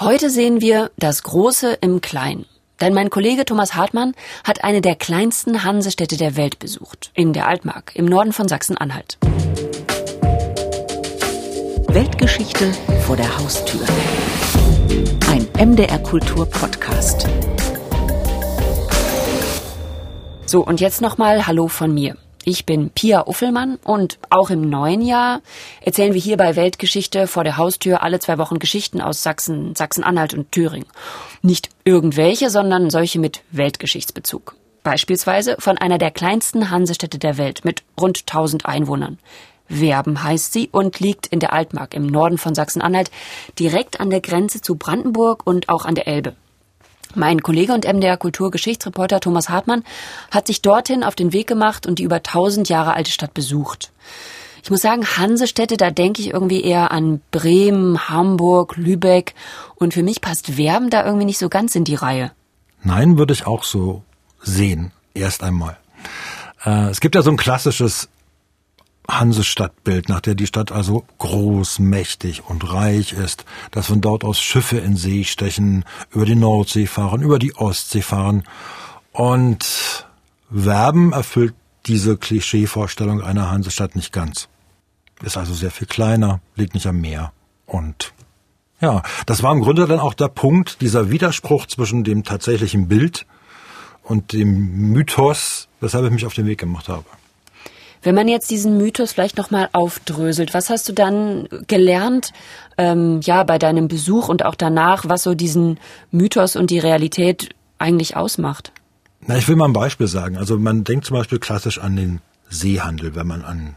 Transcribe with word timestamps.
Heute 0.00 0.28
sehen 0.28 0.60
wir 0.60 0.90
das 0.96 1.22
Große 1.22 1.78
im 1.80 2.00
Kleinen. 2.00 2.46
Denn 2.80 2.94
mein 2.94 3.10
Kollege 3.10 3.44
Thomas 3.44 3.76
Hartmann 3.76 4.14
hat 4.42 4.64
eine 4.64 4.80
der 4.80 4.96
kleinsten 4.96 5.62
Hansestädte 5.62 6.16
der 6.16 6.36
Welt 6.36 6.58
besucht, 6.58 7.12
in 7.14 7.32
der 7.32 7.46
Altmark, 7.46 7.92
im 7.94 8.04
Norden 8.04 8.32
von 8.32 8.48
Sachsen-Anhalt. 8.48 9.18
Weltgeschichte 11.86 12.72
vor 13.06 13.16
der 13.16 13.38
Haustür. 13.38 13.86
Ein 15.30 15.46
MDR 15.64 16.00
Kultur 16.00 16.46
Podcast. 16.46 17.28
So, 20.46 20.64
und 20.64 20.80
jetzt 20.80 21.02
nochmal 21.02 21.46
Hallo 21.46 21.68
von 21.68 21.94
mir. 21.94 22.16
Ich 22.46 22.66
bin 22.66 22.90
Pia 22.90 23.26
Uffelmann 23.26 23.78
und 23.84 24.18
auch 24.28 24.50
im 24.50 24.68
neuen 24.68 25.00
Jahr 25.00 25.40
erzählen 25.80 26.12
wir 26.12 26.20
hier 26.20 26.36
bei 26.36 26.56
Weltgeschichte 26.56 27.26
vor 27.26 27.42
der 27.42 27.56
Haustür 27.56 28.02
alle 28.02 28.18
zwei 28.18 28.36
Wochen 28.36 28.58
Geschichten 28.58 29.00
aus 29.00 29.22
Sachsen, 29.22 29.74
Sachsen-Anhalt 29.74 30.34
und 30.34 30.52
Thüringen. 30.52 30.86
Nicht 31.40 31.70
irgendwelche, 31.84 32.50
sondern 32.50 32.90
solche 32.90 33.18
mit 33.18 33.40
Weltgeschichtsbezug. 33.50 34.56
Beispielsweise 34.82 35.56
von 35.58 35.78
einer 35.78 35.96
der 35.96 36.10
kleinsten 36.10 36.68
Hansestädte 36.68 37.18
der 37.18 37.38
Welt 37.38 37.64
mit 37.64 37.82
rund 37.98 38.20
1000 38.20 38.66
Einwohnern. 38.66 39.18
Werben 39.66 40.22
heißt 40.22 40.52
sie 40.52 40.68
und 40.70 41.00
liegt 41.00 41.26
in 41.26 41.40
der 41.40 41.54
Altmark 41.54 41.94
im 41.94 42.06
Norden 42.06 42.36
von 42.36 42.54
Sachsen-Anhalt, 42.54 43.10
direkt 43.58 44.00
an 44.00 44.10
der 44.10 44.20
Grenze 44.20 44.60
zu 44.60 44.74
Brandenburg 44.74 45.46
und 45.46 45.70
auch 45.70 45.86
an 45.86 45.94
der 45.94 46.06
Elbe. 46.06 46.36
Mein 47.16 47.42
Kollege 47.42 47.72
und 47.72 47.86
MDR 47.86 48.16
Kulturgeschichtsreporter 48.16 49.20
Thomas 49.20 49.48
Hartmann 49.48 49.84
hat 50.30 50.46
sich 50.46 50.62
dorthin 50.62 51.04
auf 51.04 51.14
den 51.14 51.32
Weg 51.32 51.46
gemacht 51.46 51.86
und 51.86 51.98
die 51.98 52.02
über 52.02 52.16
1000 52.16 52.68
Jahre 52.68 52.94
alte 52.94 53.10
Stadt 53.10 53.34
besucht. 53.34 53.92
Ich 54.62 54.70
muss 54.70 54.80
sagen, 54.80 55.04
Hansestädte, 55.04 55.76
da 55.76 55.90
denke 55.90 56.22
ich 56.22 56.32
irgendwie 56.32 56.62
eher 56.62 56.90
an 56.90 57.20
Bremen, 57.30 58.08
Hamburg, 58.08 58.76
Lübeck 58.76 59.34
und 59.74 59.92
für 59.92 60.02
mich 60.02 60.22
passt 60.22 60.56
Werben 60.56 60.88
da 60.88 61.04
irgendwie 61.04 61.26
nicht 61.26 61.38
so 61.38 61.50
ganz 61.50 61.74
in 61.74 61.84
die 61.84 61.94
Reihe. 61.94 62.32
Nein, 62.82 63.18
würde 63.18 63.34
ich 63.34 63.46
auch 63.46 63.64
so 63.64 64.02
sehen, 64.40 64.92
erst 65.12 65.42
einmal. 65.42 65.76
Äh, 66.64 66.88
es 66.88 67.00
gibt 67.00 67.14
ja 67.14 67.22
so 67.22 67.30
ein 67.30 67.36
klassisches 67.36 68.08
Hansestadtbild, 69.08 70.08
nach 70.08 70.20
der 70.20 70.34
die 70.34 70.46
Stadt 70.46 70.72
also 70.72 71.04
groß, 71.18 71.78
mächtig 71.78 72.42
und 72.48 72.72
reich 72.72 73.12
ist, 73.12 73.44
dass 73.70 73.86
von 73.86 74.00
dort 74.00 74.24
aus 74.24 74.40
Schiffe 74.40 74.78
in 74.78 74.96
See 74.96 75.24
stechen, 75.24 75.84
über 76.10 76.24
die 76.24 76.34
Nordsee 76.34 76.86
fahren, 76.86 77.22
über 77.22 77.38
die 77.38 77.54
Ostsee 77.54 78.02
fahren. 78.02 78.44
Und 79.12 80.06
Werben 80.48 81.12
erfüllt 81.12 81.54
diese 81.86 82.16
Klischeevorstellung 82.16 83.20
einer 83.20 83.50
Hansestadt 83.50 83.94
nicht 83.94 84.12
ganz. 84.12 84.48
Ist 85.22 85.36
also 85.36 85.54
sehr 85.54 85.70
viel 85.70 85.86
kleiner, 85.86 86.40
liegt 86.56 86.74
nicht 86.74 86.86
am 86.86 87.00
Meer. 87.00 87.32
Und 87.66 88.12
ja, 88.80 89.02
das 89.26 89.42
war 89.42 89.52
im 89.52 89.60
Grunde 89.60 89.86
dann 89.86 90.00
auch 90.00 90.14
der 90.14 90.28
Punkt, 90.28 90.80
dieser 90.80 91.10
Widerspruch 91.10 91.66
zwischen 91.66 92.04
dem 92.04 92.24
tatsächlichen 92.24 92.88
Bild 92.88 93.26
und 94.02 94.32
dem 94.32 94.92
Mythos, 94.92 95.68
weshalb 95.80 96.06
ich 96.06 96.10
mich 96.10 96.26
auf 96.26 96.34
den 96.34 96.46
Weg 96.46 96.58
gemacht 96.58 96.88
habe. 96.88 97.04
Wenn 98.04 98.14
man 98.14 98.28
jetzt 98.28 98.50
diesen 98.50 98.76
Mythos 98.76 99.12
vielleicht 99.12 99.38
nochmal 99.38 99.68
aufdröselt, 99.72 100.54
was 100.54 100.70
hast 100.70 100.88
du 100.88 100.92
dann 100.92 101.48
gelernt, 101.66 102.32
ähm, 102.76 103.20
ja, 103.22 103.42
bei 103.44 103.58
deinem 103.58 103.88
Besuch 103.88 104.28
und 104.28 104.44
auch 104.44 104.54
danach, 104.54 105.08
was 105.08 105.22
so 105.22 105.34
diesen 105.34 105.80
Mythos 106.10 106.54
und 106.54 106.70
die 106.70 106.78
Realität 106.78 107.50
eigentlich 107.78 108.16
ausmacht? 108.16 108.72
Na, 109.26 109.38
ich 109.38 109.48
will 109.48 109.56
mal 109.56 109.66
ein 109.66 109.72
Beispiel 109.72 110.06
sagen. 110.06 110.36
Also 110.36 110.58
man 110.58 110.84
denkt 110.84 111.06
zum 111.06 111.16
Beispiel 111.16 111.38
klassisch 111.38 111.78
an 111.78 111.96
den 111.96 112.20
Seehandel, 112.50 113.14
wenn 113.14 113.26
man 113.26 113.42
an 113.42 113.76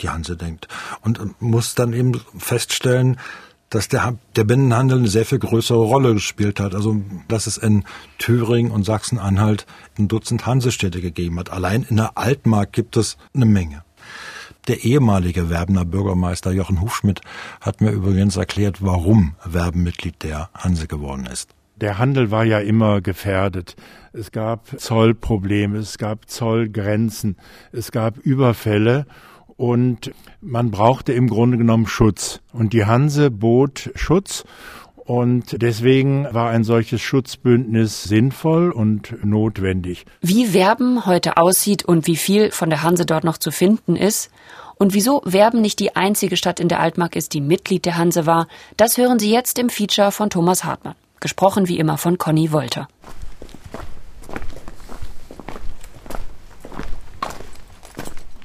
die 0.00 0.08
Hanse 0.08 0.36
denkt. 0.36 0.68
Und 1.02 1.40
muss 1.42 1.74
dann 1.74 1.92
eben 1.92 2.20
feststellen, 2.38 3.18
dass 3.70 3.88
der, 3.88 4.18
der 4.36 4.44
Binnenhandel 4.44 4.98
eine 4.98 5.08
sehr 5.08 5.24
viel 5.24 5.38
größere 5.38 5.78
Rolle 5.78 6.14
gespielt 6.14 6.60
hat. 6.60 6.74
Also, 6.74 7.00
dass 7.28 7.46
es 7.46 7.56
in 7.56 7.84
Thüringen 8.18 8.72
und 8.72 8.84
Sachsen-Anhalt 8.84 9.64
ein 9.98 10.08
Dutzend 10.08 10.44
Hansestädte 10.44 11.00
gegeben 11.00 11.38
hat. 11.38 11.50
Allein 11.50 11.86
in 11.88 11.96
der 11.96 12.18
Altmark 12.18 12.72
gibt 12.72 12.96
es 12.96 13.16
eine 13.34 13.46
Menge. 13.46 13.82
Der 14.68 14.84
ehemalige 14.84 15.48
Werbener 15.48 15.84
Bürgermeister 15.84 16.52
Jochen 16.52 16.80
Hufschmidt 16.80 17.22
hat 17.60 17.80
mir 17.80 17.90
übrigens 17.90 18.36
erklärt, 18.36 18.78
warum 18.84 19.34
Werben 19.44 19.82
Mitglied 19.82 20.22
der 20.22 20.50
Hanse 20.54 20.86
geworden 20.86 21.26
ist. 21.26 21.54
Der 21.76 21.96
Handel 21.96 22.30
war 22.30 22.44
ja 22.44 22.58
immer 22.58 23.00
gefährdet. 23.00 23.74
Es 24.12 24.32
gab 24.32 24.78
Zollprobleme, 24.78 25.78
es 25.78 25.96
gab 25.96 26.28
Zollgrenzen, 26.28 27.36
es 27.72 27.90
gab 27.90 28.18
Überfälle 28.18 29.06
und 29.60 30.12
man 30.40 30.70
brauchte 30.70 31.12
im 31.12 31.28
Grunde 31.28 31.58
genommen 31.58 31.86
Schutz. 31.86 32.40
Und 32.54 32.72
die 32.72 32.86
Hanse 32.86 33.30
bot 33.30 33.90
Schutz 33.94 34.44
und 34.96 35.60
deswegen 35.60 36.26
war 36.32 36.48
ein 36.48 36.64
solches 36.64 37.02
Schutzbündnis 37.02 38.04
sinnvoll 38.04 38.70
und 38.70 39.22
notwendig. 39.22 40.06
Wie 40.22 40.54
Werben 40.54 41.04
heute 41.04 41.36
aussieht 41.36 41.84
und 41.84 42.06
wie 42.06 42.16
viel 42.16 42.50
von 42.52 42.70
der 42.70 42.82
Hanse 42.82 43.04
dort 43.04 43.24
noch 43.24 43.36
zu 43.36 43.50
finden 43.50 43.96
ist 43.96 44.30
und 44.76 44.94
wieso 44.94 45.20
Werben 45.26 45.60
nicht 45.60 45.78
die 45.78 45.94
einzige 45.94 46.38
Stadt 46.38 46.58
in 46.58 46.68
der 46.68 46.80
Altmark 46.80 47.14
ist, 47.14 47.34
die 47.34 47.42
Mitglied 47.42 47.84
der 47.84 47.98
Hanse 47.98 48.24
war, 48.24 48.48
das 48.78 48.96
hören 48.96 49.18
Sie 49.18 49.30
jetzt 49.30 49.58
im 49.58 49.68
Feature 49.68 50.10
von 50.10 50.30
Thomas 50.30 50.64
Hartmann. 50.64 50.94
Gesprochen 51.20 51.68
wie 51.68 51.78
immer 51.78 51.98
von 51.98 52.16
Conny 52.16 52.50
Wolter. 52.50 52.88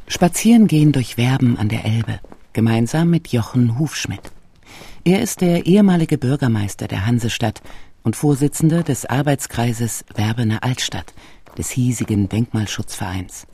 Spazieren 0.07 0.67
gehen 0.67 0.91
durch 0.91 1.17
Werben 1.17 1.57
an 1.57 1.67
der 1.67 1.83
Elbe, 1.83 2.19
gemeinsam 2.53 3.09
mit 3.09 3.29
Jochen 3.29 3.79
Hufschmidt. 3.79 4.31
Er 5.03 5.21
ist 5.21 5.41
der 5.41 5.65
ehemalige 5.65 6.17
Bürgermeister 6.17 6.87
der 6.87 7.05
Hansestadt 7.05 7.61
und 8.03 8.15
Vorsitzender 8.15 8.83
des 8.83 9.05
Arbeitskreises 9.05 10.05
Werbener 10.15 10.63
Altstadt, 10.63 11.13
des 11.57 11.71
hiesigen 11.71 12.29
Denkmalschutzvereins. 12.29 13.47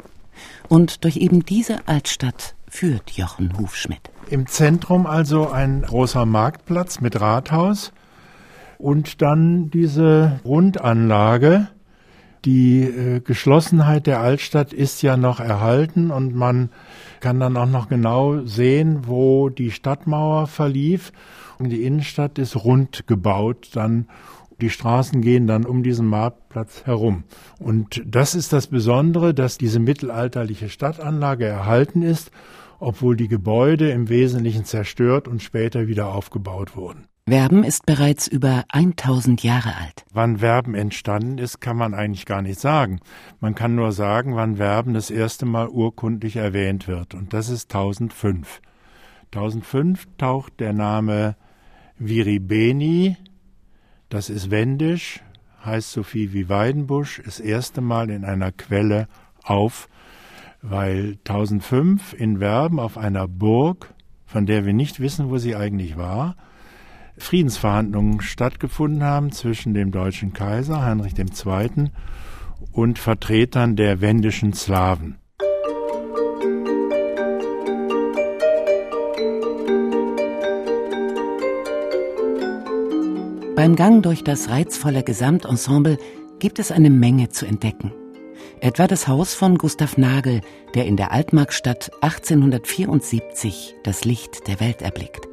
Und 0.67 1.03
durch 1.05 1.17
eben 1.17 1.45
diese 1.45 1.87
Altstadt 1.87 2.55
führt 2.67 3.11
Jochen 3.11 3.57
Hufschmidt. 3.57 4.11
Im 4.29 4.47
Zentrum 4.47 5.05
also 5.05 5.49
ein 5.49 5.83
großer 5.83 6.25
Marktplatz 6.25 6.99
mit 6.99 7.19
Rathaus 7.19 7.93
und 8.77 9.21
dann 9.21 9.69
diese 9.71 10.39
Rundanlage, 10.43 11.69
die 12.45 12.81
äh, 12.83 13.19
Geschlossenheit 13.19 14.07
der 14.07 14.19
Altstadt 14.19 14.73
ist 14.73 15.01
ja 15.01 15.17
noch 15.17 15.39
erhalten 15.39 16.11
und 16.11 16.35
man 16.35 16.69
kann 17.19 17.39
dann 17.39 17.57
auch 17.57 17.67
noch 17.67 17.87
genau 17.87 18.45
sehen, 18.45 19.01
wo 19.05 19.49
die 19.49 19.71
Stadtmauer 19.71 20.47
verlief. 20.47 21.11
Und 21.59 21.69
die 21.69 21.83
Innenstadt 21.83 22.39
ist 22.39 22.55
rund 22.55 23.05
gebaut, 23.05 23.69
dann 23.73 24.07
die 24.61 24.69
Straßen 24.69 25.21
gehen 25.21 25.47
dann 25.47 25.65
um 25.65 25.83
diesen 25.83 26.07
Marktplatz 26.07 26.85
herum. 26.85 27.23
Und 27.59 28.01
das 28.05 28.35
ist 28.35 28.53
das 28.53 28.67
Besondere, 28.67 29.33
dass 29.33 29.57
diese 29.57 29.79
mittelalterliche 29.79 30.69
Stadtanlage 30.69 31.45
erhalten 31.45 32.01
ist, 32.03 32.31
obwohl 32.79 33.15
die 33.15 33.27
Gebäude 33.27 33.91
im 33.91 34.09
Wesentlichen 34.09 34.65
zerstört 34.65 35.27
und 35.27 35.41
später 35.41 35.87
wieder 35.87 36.13
aufgebaut 36.13 36.75
wurden. 36.75 37.05
Werben 37.31 37.63
ist 37.63 37.85
bereits 37.85 38.27
über 38.27 38.65
1000 38.67 39.41
Jahre 39.41 39.77
alt. 39.77 40.03
Wann 40.11 40.41
Werben 40.41 40.75
entstanden 40.75 41.37
ist, 41.37 41.61
kann 41.61 41.77
man 41.77 41.93
eigentlich 41.93 42.25
gar 42.25 42.41
nicht 42.41 42.59
sagen. 42.59 42.99
Man 43.39 43.55
kann 43.55 43.73
nur 43.73 43.93
sagen, 43.93 44.35
wann 44.35 44.57
Werben 44.57 44.93
das 44.93 45.09
erste 45.09 45.45
Mal 45.45 45.69
urkundlich 45.69 46.35
erwähnt 46.35 46.89
wird. 46.89 47.13
Und 47.13 47.31
das 47.31 47.47
ist 47.47 47.73
1005. 47.73 48.59
1005 49.33 50.09
taucht 50.17 50.59
der 50.59 50.73
Name 50.73 51.37
Viribeni, 51.97 53.15
das 54.09 54.29
ist 54.29 54.51
wendisch, 54.51 55.21
heißt 55.63 55.89
so 55.89 56.03
viel 56.03 56.33
wie 56.33 56.49
Weidenbusch, 56.49 57.21
das 57.23 57.39
erste 57.39 57.79
Mal 57.79 58.09
in 58.09 58.25
einer 58.25 58.51
Quelle 58.51 59.07
auf, 59.41 59.87
weil 60.61 61.17
1005 61.25 62.11
in 62.11 62.41
Werben 62.41 62.77
auf 62.77 62.97
einer 62.97 63.29
Burg, 63.29 63.93
von 64.25 64.45
der 64.45 64.65
wir 64.65 64.73
nicht 64.73 64.99
wissen, 64.99 65.29
wo 65.29 65.37
sie 65.37 65.55
eigentlich 65.55 65.95
war, 65.95 66.35
Friedensverhandlungen 67.17 68.21
stattgefunden 68.21 69.03
haben 69.03 69.31
zwischen 69.31 69.73
dem 69.73 69.91
deutschen 69.91 70.33
Kaiser 70.33 70.83
Heinrich 70.83 71.13
II. 71.17 71.91
und 72.71 72.99
Vertretern 72.99 73.75
der 73.75 74.01
wendischen 74.01 74.53
Slawen. 74.53 75.17
Beim 83.55 83.75
Gang 83.75 84.01
durch 84.01 84.23
das 84.23 84.49
reizvolle 84.49 85.03
Gesamtensemble 85.03 85.99
gibt 86.39 86.57
es 86.57 86.71
eine 86.71 86.89
Menge 86.89 87.29
zu 87.29 87.45
entdecken. 87.45 87.91
Etwa 88.59 88.87
das 88.87 89.07
Haus 89.07 89.33
von 89.33 89.57
Gustav 89.57 89.97
Nagel, 89.97 90.41
der 90.73 90.85
in 90.85 90.97
der 90.97 91.11
Altmarkstadt 91.11 91.91
1874 92.01 93.75
das 93.83 94.03
Licht 94.05 94.47
der 94.47 94.59
Welt 94.59 94.81
erblickt 94.81 95.30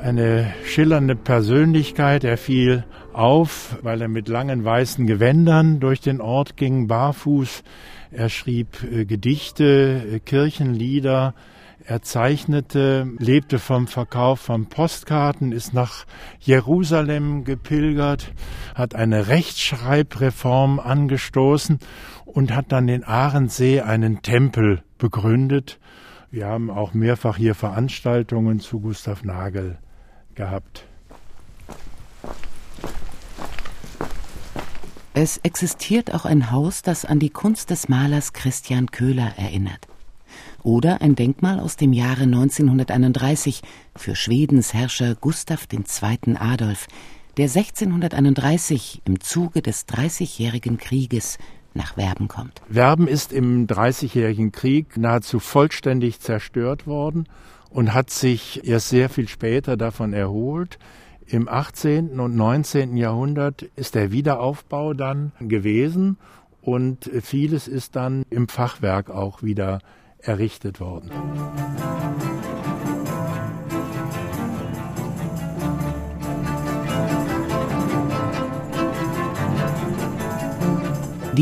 eine 0.00 0.52
schillernde 0.64 1.16
Persönlichkeit. 1.16 2.24
Er 2.24 2.38
fiel 2.38 2.84
auf, 3.12 3.78
weil 3.82 4.02
er 4.02 4.08
mit 4.08 4.28
langen 4.28 4.64
weißen 4.64 5.06
Gewändern 5.06 5.80
durch 5.80 6.00
den 6.00 6.20
Ort 6.20 6.56
ging, 6.56 6.86
barfuß. 6.86 7.62
Er 8.10 8.28
schrieb 8.28 8.82
äh, 8.84 9.04
Gedichte, 9.04 10.02
äh, 10.12 10.18
Kirchenlieder. 10.20 11.34
Er 11.84 12.02
zeichnete, 12.02 13.08
lebte 13.18 13.58
vom 13.58 13.88
Verkauf 13.88 14.40
von 14.40 14.66
Postkarten, 14.66 15.50
ist 15.50 15.74
nach 15.74 16.04
Jerusalem 16.38 17.42
gepilgert, 17.44 18.32
hat 18.76 18.94
eine 18.94 19.26
Rechtschreibreform 19.26 20.78
angestoßen 20.78 21.80
und 22.24 22.54
hat 22.54 22.70
dann 22.70 22.88
in 22.88 23.02
Ahrensee 23.02 23.80
einen 23.80 24.22
Tempel 24.22 24.84
begründet. 24.98 25.80
Wir 26.32 26.46
haben 26.46 26.70
auch 26.70 26.94
mehrfach 26.94 27.36
hier 27.36 27.54
Veranstaltungen 27.54 28.58
zu 28.58 28.80
Gustav 28.80 29.22
Nagel 29.22 29.76
gehabt. 30.34 30.86
Es 35.12 35.36
existiert 35.42 36.14
auch 36.14 36.24
ein 36.24 36.50
Haus, 36.50 36.80
das 36.80 37.04
an 37.04 37.18
die 37.18 37.28
Kunst 37.28 37.68
des 37.68 37.90
Malers 37.90 38.32
Christian 38.32 38.90
Köhler 38.90 39.34
erinnert 39.36 39.86
oder 40.62 41.02
ein 41.02 41.16
Denkmal 41.16 41.60
aus 41.60 41.76
dem 41.76 41.92
Jahre 41.92 42.22
1931 42.22 43.60
für 43.94 44.16
Schwedens 44.16 44.72
Herrscher 44.72 45.14
Gustav 45.14 45.68
II. 45.70 46.36
Adolf, 46.36 46.86
der 47.36 47.44
1631 47.44 49.02
im 49.04 49.20
Zuge 49.20 49.60
des 49.60 49.84
Dreißigjährigen 49.84 50.78
Krieges 50.78 51.36
nach 51.74 51.96
Werben 51.96 52.28
kommt. 52.28 52.60
Werben 52.68 53.08
ist 53.08 53.32
im 53.32 53.66
Dreißigjährigen 53.66 54.52
Krieg 54.52 54.96
nahezu 54.96 55.38
vollständig 55.38 56.20
zerstört 56.20 56.86
worden 56.86 57.28
und 57.70 57.94
hat 57.94 58.10
sich 58.10 58.66
erst 58.66 58.88
sehr 58.88 59.08
viel 59.08 59.28
später 59.28 59.76
davon 59.76 60.12
erholt. 60.12 60.78
Im 61.26 61.48
18. 61.48 62.20
und 62.20 62.36
19. 62.36 62.96
Jahrhundert 62.96 63.62
ist 63.76 63.94
der 63.94 64.12
Wiederaufbau 64.12 64.92
dann 64.92 65.32
gewesen 65.40 66.18
und 66.60 67.10
vieles 67.22 67.68
ist 67.68 67.96
dann 67.96 68.24
im 68.30 68.48
Fachwerk 68.48 69.10
auch 69.10 69.42
wieder 69.42 69.80
errichtet 70.18 70.80
worden. 70.80 71.10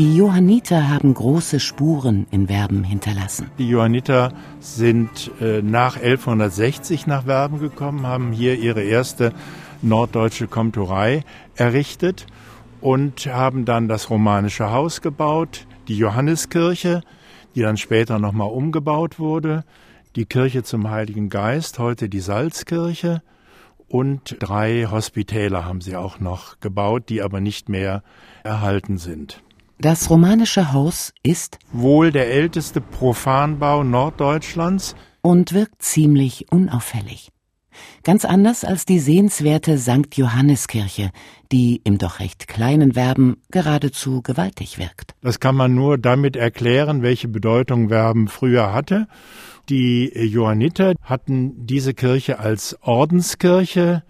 Die 0.01 0.15
Johanniter 0.15 0.89
haben 0.89 1.13
große 1.13 1.59
Spuren 1.59 2.25
in 2.31 2.49
Werben 2.49 2.83
hinterlassen. 2.83 3.51
Die 3.59 3.69
Johanniter 3.69 4.33
sind 4.59 5.29
äh, 5.39 5.61
nach 5.61 5.95
1160 5.95 7.05
nach 7.05 7.27
Werben 7.27 7.59
gekommen, 7.59 8.07
haben 8.07 8.31
hier 8.31 8.57
ihre 8.57 8.81
erste 8.81 9.31
norddeutsche 9.83 10.47
Komturei 10.47 11.23
errichtet 11.53 12.25
und 12.81 13.27
haben 13.27 13.63
dann 13.63 13.87
das 13.87 14.09
romanische 14.09 14.71
Haus 14.71 15.01
gebaut, 15.01 15.67
die 15.87 15.97
Johanneskirche, 15.97 17.03
die 17.53 17.61
dann 17.61 17.77
später 17.77 18.17
nochmal 18.17 18.49
umgebaut 18.49 19.19
wurde, 19.19 19.65
die 20.15 20.25
Kirche 20.25 20.63
zum 20.63 20.89
Heiligen 20.89 21.29
Geist, 21.29 21.77
heute 21.77 22.09
die 22.09 22.21
Salzkirche, 22.21 23.21
und 23.87 24.37
drei 24.39 24.87
Hospitäler 24.89 25.65
haben 25.65 25.81
sie 25.81 25.95
auch 25.95 26.19
noch 26.19 26.59
gebaut, 26.59 27.03
die 27.09 27.21
aber 27.21 27.39
nicht 27.39 27.69
mehr 27.69 28.01
erhalten 28.43 28.97
sind. 28.97 29.43
Das 29.81 30.11
romanische 30.11 30.73
Haus 30.73 31.11
ist 31.23 31.57
wohl 31.71 32.11
der 32.11 32.29
älteste 32.29 32.81
Profanbau 32.81 33.83
Norddeutschlands 33.83 34.95
und 35.21 35.53
wirkt 35.53 35.81
ziemlich 35.81 36.51
unauffällig. 36.51 37.29
Ganz 38.03 38.23
anders 38.23 38.63
als 38.63 38.85
die 38.85 38.99
sehenswerte 38.99 39.79
St. 39.79 40.15
Johanneskirche, 40.15 41.09
die 41.51 41.81
im 41.83 41.97
doch 41.97 42.19
recht 42.19 42.47
kleinen 42.47 42.95
Werben 42.95 43.37
geradezu 43.49 44.21
gewaltig 44.21 44.77
wirkt. 44.77 45.15
Das 45.21 45.39
kann 45.39 45.55
man 45.55 45.73
nur 45.73 45.97
damit 45.97 46.35
erklären, 46.35 47.01
welche 47.01 47.27
Bedeutung 47.27 47.89
Werben 47.89 48.27
früher 48.27 48.71
hatte. 48.71 49.07
Die 49.67 50.11
Johanniter 50.13 50.93
hatten 51.01 51.65
diese 51.65 51.95
Kirche 51.95 52.37
als 52.37 52.77
Ordenskirche 52.81 54.03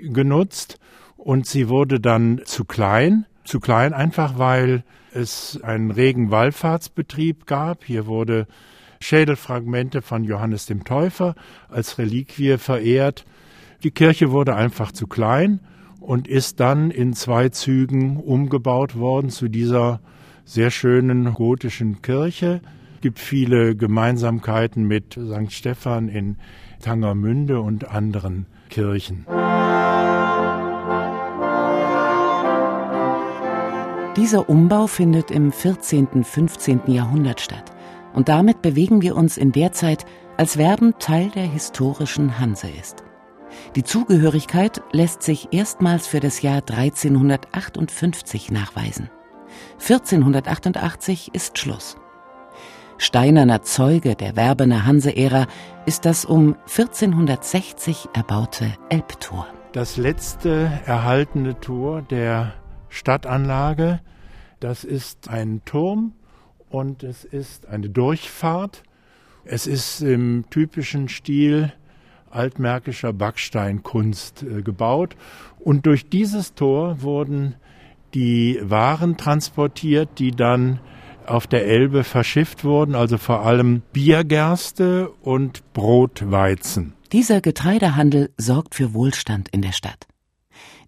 genutzt 0.00 0.78
und 1.16 1.44
sie 1.44 1.68
wurde 1.68 1.98
dann 1.98 2.40
zu 2.44 2.64
klein. 2.64 3.26
Zu 3.48 3.60
klein 3.60 3.94
einfach, 3.94 4.38
weil 4.38 4.84
es 5.10 5.58
einen 5.62 5.90
regen 5.90 6.30
Wallfahrtsbetrieb 6.30 7.46
gab. 7.46 7.82
Hier 7.82 8.04
wurde 8.04 8.46
Schädelfragmente 9.00 10.02
von 10.02 10.22
Johannes 10.22 10.66
dem 10.66 10.84
Täufer 10.84 11.34
als 11.70 11.96
Reliquie 11.96 12.58
verehrt. 12.58 13.24
Die 13.84 13.90
Kirche 13.90 14.32
wurde 14.32 14.54
einfach 14.54 14.92
zu 14.92 15.06
klein 15.06 15.60
und 15.98 16.28
ist 16.28 16.60
dann 16.60 16.90
in 16.90 17.14
zwei 17.14 17.48
Zügen 17.48 18.18
umgebaut 18.18 18.96
worden 18.98 19.30
zu 19.30 19.48
dieser 19.48 20.00
sehr 20.44 20.70
schönen 20.70 21.32
gotischen 21.32 22.02
Kirche. 22.02 22.60
Es 22.96 23.00
gibt 23.00 23.18
viele 23.18 23.74
Gemeinsamkeiten 23.74 24.86
mit 24.86 25.14
St. 25.14 25.50
Stephan 25.50 26.10
in 26.10 26.36
Tangermünde 26.82 27.62
und 27.62 27.88
anderen 27.88 28.44
Kirchen. 28.68 29.24
Dieser 34.18 34.48
Umbau 34.48 34.88
findet 34.88 35.30
im 35.30 35.52
14. 35.52 36.24
15. 36.24 36.80
Jahrhundert 36.88 37.40
statt. 37.40 37.70
Und 38.12 38.28
damit 38.28 38.62
bewegen 38.62 39.00
wir 39.00 39.14
uns 39.14 39.36
in 39.36 39.52
der 39.52 39.70
Zeit, 39.70 40.06
als 40.36 40.58
Werben 40.58 40.98
Teil 40.98 41.30
der 41.30 41.44
historischen 41.44 42.40
Hanse 42.40 42.66
ist. 42.68 43.04
Die 43.76 43.84
Zugehörigkeit 43.84 44.82
lässt 44.90 45.22
sich 45.22 45.52
erstmals 45.52 46.08
für 46.08 46.18
das 46.18 46.42
Jahr 46.42 46.62
1358 46.68 48.50
nachweisen. 48.50 49.08
1488 49.74 51.30
ist 51.32 51.56
Schluss. 51.56 51.96
Steinerner 52.96 53.62
Zeuge 53.62 54.16
der 54.16 54.34
Werbener 54.34 54.84
Hanse-Ära 54.84 55.46
ist 55.86 56.04
das 56.04 56.24
um 56.24 56.56
1460 56.62 58.08
erbaute 58.14 58.74
Elbtor. 58.88 59.46
Das 59.70 59.96
letzte 59.96 60.72
erhaltene 60.86 61.60
Tor 61.60 62.02
der 62.02 62.54
Stadtanlage, 62.88 64.00
das 64.60 64.84
ist 64.84 65.28
ein 65.28 65.62
Turm 65.64 66.12
und 66.68 67.02
es 67.02 67.24
ist 67.24 67.66
eine 67.68 67.88
Durchfahrt. 67.88 68.82
Es 69.44 69.66
ist 69.66 70.02
im 70.02 70.44
typischen 70.50 71.08
Stil 71.08 71.72
altmärkischer 72.30 73.12
Backsteinkunst 73.12 74.42
äh, 74.42 74.62
gebaut 74.62 75.16
und 75.58 75.86
durch 75.86 76.10
dieses 76.10 76.54
Tor 76.54 77.00
wurden 77.02 77.54
die 78.14 78.58
Waren 78.62 79.16
transportiert, 79.16 80.18
die 80.18 80.32
dann 80.32 80.80
auf 81.26 81.46
der 81.46 81.66
Elbe 81.66 82.04
verschifft 82.04 82.64
wurden, 82.64 82.94
also 82.94 83.18
vor 83.18 83.44
allem 83.44 83.82
Biergerste 83.92 85.10
und 85.22 85.72
Brotweizen. 85.74 86.94
Dieser 87.12 87.40
Getreidehandel 87.40 88.30
sorgt 88.36 88.74
für 88.74 88.94
Wohlstand 88.94 89.48
in 89.50 89.62
der 89.62 89.72
Stadt. 89.72 90.06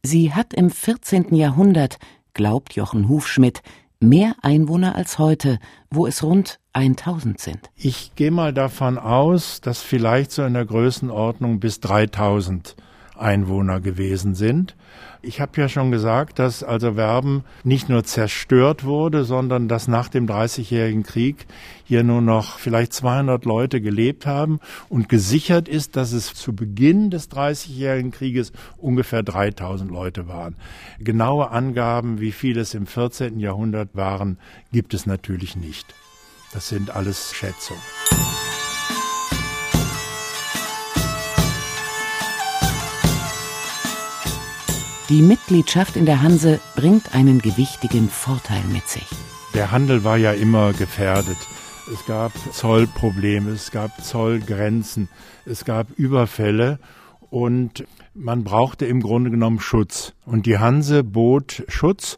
Sie 0.03 0.33
hat 0.33 0.55
im 0.55 0.71
14. 0.71 1.35
Jahrhundert, 1.35 1.99
glaubt 2.33 2.75
Jochen 2.75 3.09
Hufschmidt, 3.09 3.63
mehr 4.01 4.35
Einwohner 4.41 4.95
als 4.95 5.19
heute, 5.19 5.59
wo 5.91 6.07
es 6.07 6.23
rund 6.23 6.59
1000 6.73 7.39
sind. 7.39 7.71
Ich 7.77 8.15
gehe 8.15 8.31
mal 8.31 8.55
davon 8.55 8.97
aus, 8.97 9.61
dass 9.61 9.83
vielleicht 9.83 10.31
so 10.31 10.43
in 10.45 10.55
der 10.55 10.65
Größenordnung 10.65 11.61
bis 11.61 11.81
3000 11.81 12.77
Einwohner 13.21 13.81
gewesen 13.81 14.35
sind. 14.35 14.77
Ich 15.23 15.41
habe 15.41 15.61
ja 15.61 15.69
schon 15.69 15.91
gesagt, 15.91 16.39
dass 16.39 16.63
also 16.63 16.97
Werben 16.97 17.45
nicht 17.63 17.89
nur 17.91 18.05
zerstört 18.05 18.85
wurde, 18.85 19.25
sondern 19.25 19.69
dass 19.69 19.87
nach 19.87 20.09
dem 20.09 20.27
Dreißigjährigen 20.27 21.03
Krieg 21.03 21.47
hier 21.85 22.03
nur 22.03 22.23
noch 22.23 22.59
vielleicht 22.59 22.95
200 22.95 23.45
Leute 23.45 23.83
gelebt 23.83 24.27
haben 24.27 24.61
und 24.89 25.09
gesichert 25.09 25.69
ist, 25.69 25.97
dass 25.97 26.13
es 26.13 26.33
zu 26.35 26.55
Beginn 26.55 27.11
des 27.11 27.29
Dreißigjährigen 27.29 28.13
Krieges 28.13 28.53
ungefähr 28.79 29.23
3000 29.23 29.91
Leute 29.91 30.27
waren. 30.27 30.57
Genaue 30.99 31.51
Angaben, 31.51 32.21
wie 32.21 32.33
viele 32.33 32.63
es 32.63 32.75
im 32.75 32.87
14. 32.87 33.41
Jahrhundert 33.41 33.91
waren, 33.95 34.39
gibt 34.73 34.95
es 34.95 35.05
natürlich 35.05 35.55
nicht. 35.55 35.95
Das 36.53 36.69
sind 36.69 36.91
alles 36.91 37.33
Schätzungen. 37.35 37.83
Die 45.11 45.23
Mitgliedschaft 45.23 45.97
in 45.97 46.07
der 46.07 46.23
Hanse 46.23 46.61
bringt 46.77 47.17
einen 47.17 47.41
gewichtigen 47.41 48.09
Vorteil 48.09 48.63
mit 48.73 48.87
sich. 48.87 49.09
Der 49.55 49.73
Handel 49.73 50.05
war 50.05 50.17
ja 50.17 50.31
immer 50.31 50.73
gefährdet. 50.73 51.37
Es 51.93 52.07
gab 52.07 52.31
Zollprobleme, 52.53 53.51
es 53.51 53.73
gab 53.73 54.05
Zollgrenzen, 54.05 55.09
es 55.45 55.65
gab 55.65 55.89
Überfälle 55.99 56.79
und 57.29 57.85
man 58.15 58.45
brauchte 58.45 58.87
im 58.87 59.03
Grunde 59.03 59.33
genommen 59.33 59.59
Schutz. 59.59 60.13
Und 60.27 60.47
die 60.47 60.59
Hanse 60.59 61.03
bot 61.03 61.65
Schutz 61.67 62.17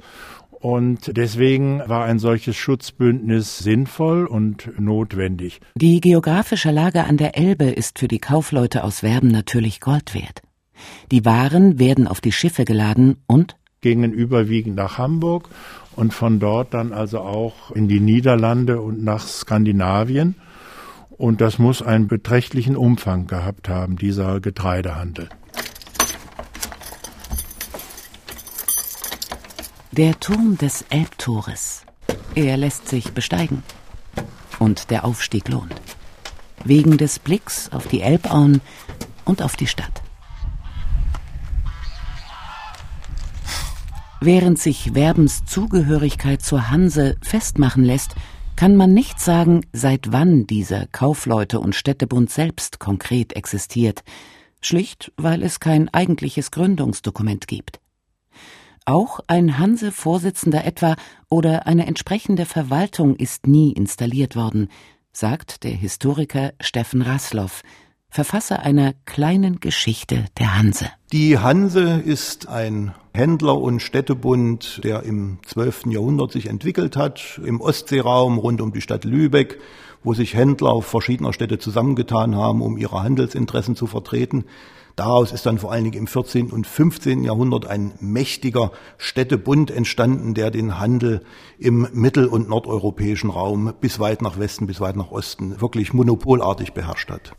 und 0.51 1.17
deswegen 1.17 1.81
war 1.87 2.05
ein 2.05 2.19
solches 2.19 2.57
Schutzbündnis 2.57 3.57
sinnvoll 3.57 4.27
und 4.27 4.79
notwendig. 4.79 5.61
Die 5.77 6.03
geografische 6.03 6.71
Lage 6.71 7.05
an 7.05 7.17
der 7.17 7.39
Elbe 7.39 7.71
ist 7.71 7.99
für 7.99 8.09
die 8.09 8.19
Kaufleute 8.19 8.85
aus 8.85 9.03
Werben 9.03 9.29
natürlich 9.29 9.81
Gold 9.81 10.13
wert. 10.13 10.43
Die 11.11 11.25
Waren 11.25 11.79
werden 11.79 12.07
auf 12.07 12.21
die 12.21 12.33
Schiffe 12.33 12.65
geladen 12.65 13.17
und 13.27 13.57
gingen 13.81 14.13
überwiegend 14.13 14.77
nach 14.77 14.97
Hamburg 14.97 15.49
und 15.97 16.15
von 16.15 16.39
dort 16.41 16.73
dann 16.73 16.93
also 16.93 17.21
auch 17.21 17.71
in 17.73 17.89
die 17.89 18.01
Niederlande 18.01 18.81
und 18.81 19.05
nach 19.05 19.27
Skandinavien. 19.27 20.37
Und 21.11 21.41
das 21.41 21.59
muss 21.59 21.83
einen 21.83 22.09
beträchtlichen 22.09 22.77
Umfang 22.77 23.27
gehabt 23.27 23.69
haben, 23.69 23.97
dieser 23.97 24.41
Getreidehandel. 24.41 25.29
Der 29.93 30.19
Turm 30.19 30.57
des 30.57 30.87
Elbtores. 30.89 31.83
Er 32.35 32.57
lässt 32.57 32.89
sich 32.89 33.13
besteigen. 33.13 33.63
Und 34.59 34.91
der 34.91 35.05
Aufstieg 35.05 35.49
lohnt. 35.49 35.75
Wegen 36.65 36.97
des 36.97 37.19
Blicks 37.19 37.69
auf 37.73 37.89
die 37.89 38.01
Elbauen 38.01 38.63
und 39.25 39.43
auf 39.43 39.57
die 39.57 39.67
Stadt. 39.67 40.02
Während 44.25 44.61
sich 44.61 44.95
Werbens 44.95 45.45
Zugehörigkeit 45.47 46.43
zur 46.43 46.71
Hanse 46.71 47.17
festmachen 47.23 47.83
lässt, 47.83 48.15
kann 48.55 48.77
man 48.77 48.95
nicht 48.95 49.19
sagen, 49.19 49.63
seit 49.73 50.13
wann 50.13 50.47
dieser 50.47 50.87
Kaufleute- 50.87 51.59
und 51.59 51.75
Städtebund 51.75 52.31
selbst 52.31 52.79
konkret 52.79 53.33
existiert, 53.33 54.05
schlicht 54.61 55.11
weil 55.17 55.43
es 55.43 55.59
kein 55.59 55.93
eigentliches 55.93 56.53
Gründungsdokument 56.53 57.49
gibt. 57.49 57.81
Auch 58.85 59.19
ein 59.27 59.59
Hanse-Vorsitzender 59.59 60.65
etwa 60.65 60.95
oder 61.29 61.67
eine 61.67 61.87
entsprechende 61.87 62.47
Verwaltung 62.47 63.17
ist 63.17 63.49
nie 63.49 63.73
installiert 63.73 64.37
worden, 64.37 64.69
sagt 65.11 65.65
der 65.65 65.73
Historiker 65.73 66.53
Steffen 66.61 67.03
Rasloff, 67.03 67.63
Verfasser 68.09 68.61
einer 68.61 68.93
kleinen 69.05 69.59
Geschichte 69.59 70.27
der 70.39 70.57
Hanse. 70.57 70.91
Die 71.13 71.39
Hanse 71.39 72.01
ist 72.05 72.47
ein 72.47 72.95
Händler- 73.15 73.61
und 73.61 73.81
Städtebund, 73.81 74.81
der 74.85 75.03
im 75.03 75.39
12. 75.45 75.87
Jahrhundert 75.89 76.33
sich 76.33 76.47
entwickelt 76.47 76.97
hat, 76.97 77.41
im 77.45 77.61
Ostseeraum 77.61 78.39
rund 78.39 78.63
um 78.63 78.73
die 78.73 78.81
Stadt 78.81 79.05
Lübeck, 79.05 79.59
wo 80.03 80.15
sich 80.15 80.35
Händler 80.35 80.81
verschiedener 80.81 81.35
Städte 81.35 81.59
zusammengetan 81.59 82.35
haben, 82.35 82.63
um 82.63 82.79
ihre 82.79 83.03
Handelsinteressen 83.03 83.77
zu 83.77 83.87
vertreten. 83.87 84.45
Daraus 84.97 85.33
ist 85.33 85.45
dann 85.45 85.59
vor 85.59 85.73
allen 85.73 85.85
Dingen 85.85 85.99
im 85.99 86.07
14. 86.07 86.51
und 86.51 86.67
15. 86.67 87.23
Jahrhundert 87.23 87.67
ein 87.67 87.93
mächtiger 88.01 88.73
Städtebund 88.97 89.71
entstanden, 89.71 90.33
der 90.33 90.51
den 90.51 90.79
Handel 90.79 91.23
im 91.59 91.89
mittel- 91.93 92.27
und 92.27 92.49
nordeuropäischen 92.49 93.29
Raum 93.29 93.75
bis 93.79 94.01
weit 94.01 94.23
nach 94.23 94.39
Westen, 94.39 94.67
bis 94.67 94.81
weit 94.81 94.97
nach 94.97 95.11
Osten 95.11 95.61
wirklich 95.61 95.93
monopolartig 95.93 96.73
beherrscht 96.73 97.11
hat. 97.11 97.35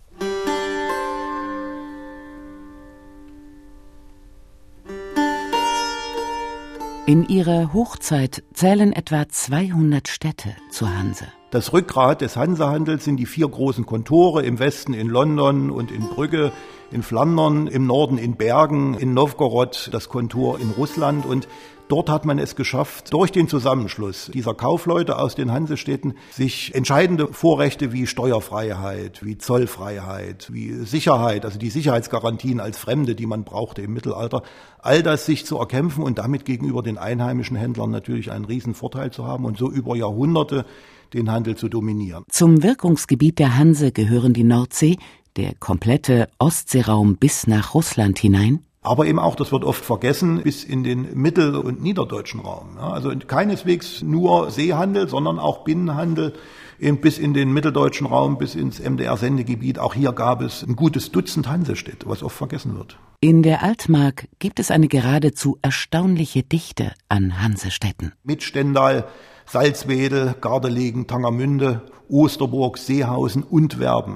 In 7.06 7.28
ihrer 7.28 7.74
Hochzeit 7.74 8.44
zählen 8.54 8.94
etwa 8.94 9.28
200 9.28 10.08
Städte 10.08 10.56
zur 10.70 10.98
Hanse. 10.98 11.26
Das 11.54 11.72
Rückgrat 11.72 12.22
des 12.22 12.36
Hansehandels 12.36 13.06
sind 13.06 13.18
die 13.18 13.28
vier 13.28 13.48
großen 13.48 13.86
Kontore 13.86 14.42
im 14.42 14.58
Westen 14.58 14.96
in 14.96 15.08
London 15.08 15.70
und 15.70 15.92
in 15.92 16.02
Brügge, 16.10 16.52
in 16.90 17.04
Flandern, 17.04 17.68
im 17.68 17.86
Norden 17.86 18.18
in 18.18 18.38
Bergen, 18.38 18.96
in 18.96 19.14
Novgorod, 19.14 19.90
das 19.92 20.10
Kontor 20.10 20.60
in 20.60 20.72
Russland. 20.72 21.28
Und 21.28 21.48
Dort 21.90 22.10
hat 22.10 22.26
man 22.26 22.40
es 22.40 22.56
geschafft, 22.56 23.14
durch 23.14 23.32
den 23.32 23.48
Zusammenschluss 23.48 24.32
dieser 24.34 24.54
Kaufleute 24.54 25.20
aus 25.20 25.36
den 25.36 25.52
Hansestädten 25.52 26.14
sich 26.32 26.74
entscheidende 26.74 27.28
Vorrechte 27.28 27.92
wie 27.92 28.08
Steuerfreiheit, 28.08 29.24
wie 29.24 29.38
Zollfreiheit, 29.38 30.52
wie 30.54 30.72
Sicherheit, 30.86 31.46
also 31.46 31.60
die 31.60 31.70
Sicherheitsgarantien 31.70 32.62
als 32.62 32.78
Fremde, 32.78 33.16
die 33.16 33.26
man 33.26 33.44
brauchte 33.44 33.82
im 33.82 33.94
Mittelalter, 33.94 34.44
all 34.80 35.04
das 35.04 35.26
sich 35.26 35.46
zu 35.46 35.58
erkämpfen 35.58 36.04
und 36.04 36.20
damit 36.20 36.46
gegenüber 36.46 36.82
den 36.82 36.98
einheimischen 36.98 37.58
Händlern 37.58 37.92
natürlich 37.92 38.32
einen 38.32 38.46
riesen 38.46 38.74
Vorteil 38.74 39.12
zu 39.12 39.28
haben. 39.28 39.44
Und 39.44 39.58
so 39.58 39.70
über 39.70 39.96
Jahrhunderte 39.96 40.66
den 41.14 41.32
Handel 41.32 41.56
zu 41.56 41.70
dominieren. 41.70 42.24
Zum 42.30 42.64
Wirkungsgebiet 42.64 43.40
der 43.40 43.58
Hanse 43.58 43.92
gehören 43.92 44.34
die 44.34 44.44
Nordsee, 44.44 44.98
der 45.36 45.54
komplette 45.60 46.28
Ostseeraum 46.40 47.18
bis 47.18 47.48
nach 47.48 47.74
Russland 47.74 48.20
hinein, 48.20 48.60
aber 48.84 49.06
eben 49.06 49.18
auch, 49.18 49.36
das 49.36 49.54
wird 49.54 49.64
oft 49.64 49.84
vergessen, 49.84 50.42
bis 50.44 50.66
in 50.66 50.84
den 50.84 51.18
mittel- 51.18 51.56
und 51.56 51.82
niederdeutschen 51.82 52.42
Raum. 52.42 52.78
Also 52.78 53.14
keineswegs 53.28 54.02
nur 54.02 54.52
Seehandel, 54.52 55.08
sondern 55.08 55.40
auch 55.40 55.64
Binnenhandel 55.64 56.34
bis 56.80 57.18
in 57.18 57.34
den 57.34 57.52
mitteldeutschen 57.54 58.08
Raum, 58.08 58.38
bis 58.38 58.56
ins 58.56 58.80
MDR-Sendegebiet. 58.80 59.80
Auch 59.80 59.94
hier 59.94 60.12
gab 60.12 60.42
es 60.42 60.64
ein 60.64 60.76
gutes 60.76 61.12
Dutzend 61.12 61.48
Hansestädte, 61.48 62.08
was 62.08 62.24
oft 62.24 62.36
vergessen 62.36 62.76
wird. 62.76 62.98
In 63.20 63.42
der 63.42 63.64
Altmark 63.64 64.28
gibt 64.40 64.60
es 64.60 64.70
eine 64.70 64.88
geradezu 64.88 65.58
erstaunliche 65.62 66.44
Dichte 66.44 66.92
an 67.08 67.42
Hansestädten. 67.42 68.14
Mit 68.24 68.44
Stendal, 68.44 69.08
Salzwedel, 69.46 70.36
Gardelegen, 70.42 71.08
Tangermünde, 71.08 71.84
Osterburg, 72.10 72.78
Seehausen 72.78 73.44
und 73.44 73.80
Werben. 73.80 74.16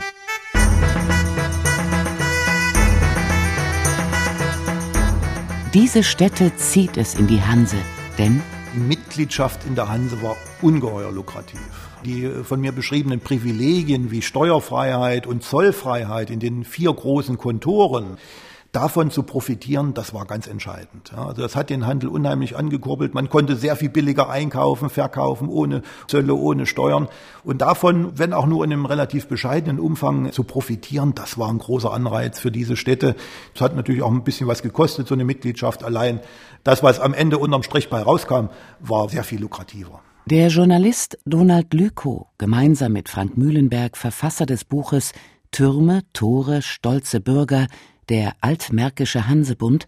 Diese 5.74 6.02
Städte 6.04 6.56
zieht 6.56 6.98
es 6.98 7.16
in 7.16 7.28
die 7.28 7.42
Hanse, 7.42 7.78
denn 8.18 8.42
Mitgliedschaft 8.74 9.66
in 9.66 9.76
der 9.76 9.90
Hanse 9.90 10.22
war 10.22 10.36
ungeheuer 10.62 11.12
lukrativ. 11.12 11.90
Die 12.08 12.30
von 12.46 12.62
mir 12.62 12.72
beschriebenen 12.72 13.20
Privilegien 13.20 14.12
wie 14.12 14.22
Steuerfreiheit 14.22 15.28
und 15.28 15.44
Zollfreiheit 15.44 16.30
in 16.30 16.40
den 16.40 16.64
vier 16.64 16.94
großen 16.94 17.38
Kontoren, 17.38 18.18
davon 18.72 19.12
zu 19.12 19.24
profitieren, 19.24 19.94
das 19.94 20.14
war 20.14 20.26
ganz 20.26 20.48
entscheidend. 20.48 21.12
Also 21.18 21.42
das 21.42 21.58
hat 21.58 21.70
den 21.70 21.86
Handel 21.86 22.08
unheimlich 22.08 22.56
angekurbelt. 22.56 23.14
Man 23.14 23.28
konnte 23.28 23.58
sehr 23.58 23.76
viel 23.76 23.90
billiger 23.90 24.30
einkaufen, 24.30 24.90
verkaufen, 24.90 25.50
ohne 25.50 25.82
Zölle, 26.08 26.34
ohne 26.34 26.66
Steuern. 26.66 27.10
Und 27.44 27.62
davon, 27.62 28.18
wenn 28.18 28.32
auch 28.32 28.46
nur 28.46 28.64
in 28.64 28.72
einem 28.72 28.86
relativ 28.86 29.28
bescheidenen 29.28 29.78
Umfang 29.78 30.32
zu 30.32 30.46
profitieren, 30.46 31.14
das 31.14 31.38
war 31.38 31.50
ein 31.50 31.58
großer 31.58 31.92
Anreiz 31.92 32.40
für 32.40 32.52
diese 32.52 32.78
Städte. 32.78 33.18
Es 33.54 33.60
hat 33.60 33.76
natürlich 33.76 34.02
auch 34.02 34.12
ein 34.12 34.24
bisschen 34.24 34.48
was 34.48 34.64
gekostet, 34.64 35.10
so 35.10 35.14
eine 35.14 35.26
Mitgliedschaft 35.26 35.84
allein. 35.84 36.22
Das, 36.64 36.84
was 36.84 37.02
am 37.02 37.14
Ende 37.14 37.38
unterm 37.38 37.64
Strich 37.64 37.90
bei 37.90 38.02
rauskam, 38.02 38.48
war 38.80 39.10
sehr 39.10 39.26
viel 39.26 39.42
lukrativer. 39.42 40.00
Der 40.30 40.50
Journalist 40.50 41.18
Donald 41.24 41.74
Lükow, 41.74 42.26
gemeinsam 42.38 42.92
mit 42.92 43.08
Frank 43.08 43.38
Mühlenberg, 43.38 43.96
Verfasser 43.96 44.46
des 44.46 44.66
Buches 44.66 45.14
Türme, 45.52 46.02
Tore, 46.12 46.62
stolze 46.62 47.22
Bürger, 47.22 47.68
der 48.10 48.34
Altmärkische 48.42 49.30
Hansebund 49.30 49.88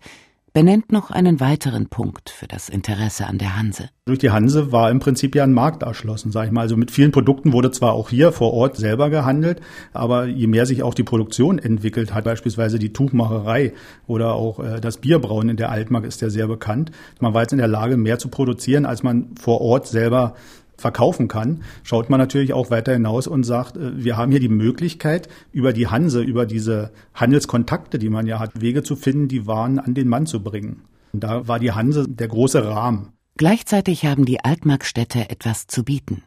benennt 0.60 0.92
noch 0.92 1.10
einen 1.10 1.40
weiteren 1.40 1.88
Punkt 1.88 2.30
für 2.30 2.46
das 2.46 2.68
Interesse 2.68 3.26
an 3.28 3.38
der 3.38 3.56
Hanse. 3.56 3.92
Durch 4.04 4.20
die 4.20 4.32
Hanse 4.32 4.74
war 4.74 4.92
im 4.92 5.00
Prinzip 5.00 5.34
ja 5.34 5.46
ein 5.46 5.54
Markt 5.54 5.84
erschlossen, 5.84 6.34
sage 6.34 6.48
ich 6.48 6.52
mal. 6.52 6.60
Also 6.64 6.76
mit 6.76 6.92
vielen 6.92 7.14
Produkten 7.14 7.54
wurde 7.54 7.72
zwar 7.72 7.94
auch 7.94 8.10
hier 8.10 8.34
vor 8.34 8.54
Ort 8.54 8.76
selber 8.76 9.10
gehandelt, 9.10 9.62
aber 9.94 10.26
je 10.26 10.48
mehr 10.48 10.66
sich 10.66 10.84
auch 10.84 10.94
die 10.94 11.04
Produktion 11.04 11.60
entwickelt 11.60 12.14
hat, 12.14 12.26
beispielsweise 12.26 12.78
die 12.78 12.92
Tuchmacherei 12.92 13.72
oder 14.06 14.34
auch 14.34 14.60
äh, 14.60 14.82
das 14.82 14.98
Bierbrauen 14.98 15.48
in 15.48 15.56
der 15.56 15.70
Altmark 15.70 16.04
ist 16.04 16.20
ja 16.22 16.30
sehr 16.30 16.48
bekannt. 16.48 16.92
Man 17.22 17.34
war 17.34 17.44
jetzt 17.44 17.54
in 17.54 17.60
der 17.60 17.70
Lage, 17.70 17.96
mehr 17.96 18.20
zu 18.20 18.28
produzieren, 18.28 18.86
als 18.86 19.02
man 19.02 19.36
vor 19.40 19.62
Ort 19.62 19.88
selber 19.88 20.34
verkaufen 20.80 21.28
kann, 21.28 21.64
schaut 21.84 22.10
man 22.10 22.20
natürlich 22.20 22.54
auch 22.54 22.70
weiter 22.72 22.94
hinaus 22.94 23.28
und 23.28 23.44
sagt, 23.44 23.78
äh, 23.78 24.04
wir 24.04 24.18
haben 24.18 24.32
hier 24.32 24.40
die 24.40 24.50
Möglichkeit, 24.50 25.30
über 25.52 25.74
die 25.74 25.88
Hanse, 25.88 26.22
über 26.22 26.46
diese 26.46 26.92
Handelskontakte, 27.14 28.00
die 28.00 28.10
man 28.10 28.28
ja 28.28 28.40
hat, 28.40 28.62
Wege 28.62 28.84
zu 28.84 28.96
finden, 28.96 29.28
die 29.28 29.48
Waren 29.48 29.80
an 29.80 29.94
den 29.94 30.08
Mann 30.08 30.26
zu 30.26 30.42
bringen. 30.42 30.84
Und 31.14 31.24
da 31.24 31.48
war 31.48 31.60
die 31.60 31.72
Hanse 31.72 32.06
der 32.08 32.28
große 32.28 32.66
Rahmen. 32.66 33.10
Gleichzeitig 33.38 34.06
haben 34.06 34.26
die 34.26 34.44
Altmarkstädte 34.44 35.30
etwas 35.30 35.68
zu 35.68 35.84
bieten. 35.84 36.24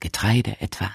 Getreide 0.00 0.60
etwa. 0.60 0.90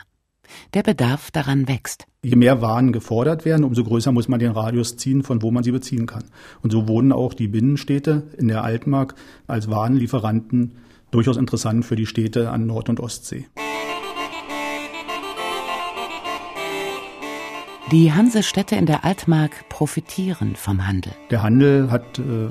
Der 0.74 0.84
Bedarf 0.84 1.32
daran 1.32 1.68
wächst. 1.68 2.06
Je 2.24 2.36
mehr 2.36 2.62
Waren 2.62 2.92
gefordert 2.92 3.46
werden, 3.46 3.64
umso 3.64 3.84
größer 3.84 4.12
muss 4.12 4.28
man 4.28 4.40
den 4.40 4.52
Radius 4.52 4.98
ziehen, 4.98 5.24
von 5.24 5.42
wo 5.42 5.50
man 5.50 5.64
sie 5.64 5.72
beziehen 5.72 6.06
kann. 6.06 6.26
Und 6.62 6.72
so 6.72 6.88
wurden 6.88 7.12
auch 7.12 7.34
die 7.34 7.48
Binnenstädte 7.48 8.24
in 8.38 8.48
der 8.48 8.64
Altmark 8.64 9.16
als 9.48 9.70
Warenlieferanten 9.70 10.74
durchaus 11.12 11.38
interessant 11.38 11.86
für 11.86 11.96
die 11.96 12.06
Städte 12.06 12.50
an 12.50 12.66
Nord- 12.66 12.90
und 12.90 13.00
Ostsee. 13.00 13.46
Die 17.92 18.14
Hansestädte 18.14 18.78
in 18.78 18.86
der 18.86 19.04
Altmark 19.04 19.68
profitieren 19.68 20.56
vom 20.56 20.88
Handel. 20.88 21.12
Der 21.30 21.44
Handel 21.44 21.92
hat 21.92 22.20
äh, 22.20 22.48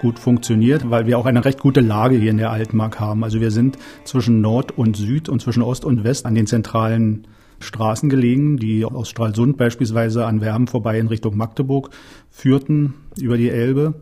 gut 0.00 0.18
funktioniert, 0.18 0.88
weil 0.88 1.06
wir 1.06 1.18
auch 1.18 1.26
eine 1.26 1.44
recht 1.44 1.60
gute 1.60 1.80
Lage 1.80 2.16
hier 2.16 2.30
in 2.30 2.38
der 2.38 2.50
Altmark 2.50 2.98
haben. 2.98 3.22
Also 3.22 3.40
wir 3.42 3.50
sind 3.50 3.76
zwischen 4.04 4.40
Nord 4.40 4.76
und 4.78 4.96
Süd 4.96 5.28
und 5.28 5.42
zwischen 5.42 5.62
Ost 5.62 5.84
und 5.84 6.02
West 6.02 6.24
an 6.24 6.34
den 6.34 6.46
zentralen 6.46 7.26
Straßen 7.58 8.08
gelegen, 8.08 8.56
die 8.56 8.86
aus 8.86 9.10
Stralsund 9.10 9.58
beispielsweise 9.58 10.24
an 10.24 10.40
Werben 10.40 10.66
vorbei 10.66 10.98
in 10.98 11.08
Richtung 11.08 11.36
Magdeburg 11.36 11.90
führten 12.30 12.94
über 13.20 13.36
die 13.36 13.50
Elbe. 13.50 14.00